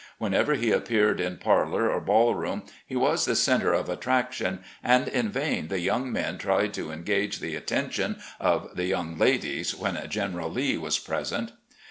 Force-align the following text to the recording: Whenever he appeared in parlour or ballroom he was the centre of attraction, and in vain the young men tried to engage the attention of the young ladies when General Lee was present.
Whenever 0.17 0.55
he 0.55 0.71
appeared 0.71 1.19
in 1.19 1.37
parlour 1.37 1.91
or 1.91 2.01
ballroom 2.01 2.63
he 2.83 2.95
was 2.95 3.25
the 3.25 3.35
centre 3.35 3.71
of 3.73 3.87
attraction, 3.87 4.61
and 4.83 5.07
in 5.07 5.29
vain 5.29 5.67
the 5.67 5.77
young 5.79 6.11
men 6.11 6.39
tried 6.39 6.73
to 6.73 6.89
engage 6.91 7.39
the 7.39 7.53
attention 7.55 8.19
of 8.39 8.75
the 8.75 8.85
young 8.85 9.15
ladies 9.19 9.75
when 9.75 10.03
General 10.09 10.49
Lee 10.49 10.75
was 10.75 10.97
present. 10.97 11.51